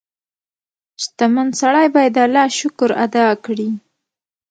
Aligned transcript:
•شتمن 1.01 1.47
سړی 1.61 1.87
باید 1.95 2.11
د 2.15 2.19
الله 2.25 2.47
شکر 2.59 2.89
ادا 3.05 3.25
کړي. 3.45 3.69